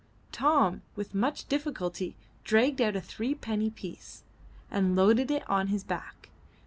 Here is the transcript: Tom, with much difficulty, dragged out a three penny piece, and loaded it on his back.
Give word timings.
Tom, 0.31 0.81
with 0.95 1.13
much 1.13 1.47
difficulty, 1.47 2.15
dragged 2.43 2.81
out 2.81 2.95
a 2.95 3.01
three 3.01 3.35
penny 3.35 3.69
piece, 3.69 4.23
and 4.71 4.95
loaded 4.95 5.29
it 5.29 5.47
on 5.47 5.67
his 5.67 5.83
back. 5.83 6.29